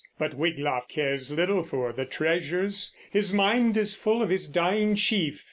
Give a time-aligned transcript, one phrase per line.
[0.17, 5.39] But Wiglaf cares little for the treasures; his mind is full of his dying chief.